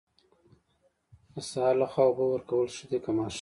[1.33, 3.29] د سهار لخوا اوبه ورکول ښه دي که ماښام؟